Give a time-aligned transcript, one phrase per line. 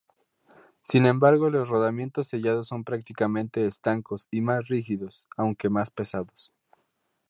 [0.81, 6.51] Sin embargo los rodamientos sellados son prácticamente estancos y más rígidos, aunque más pesados.